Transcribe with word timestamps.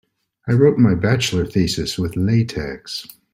I 0.49 0.53
wrote 0.53 0.79
my 0.79 0.95
bachelor 0.95 1.45
thesis 1.45 1.99
with 1.99 2.15
latex. 2.15 3.05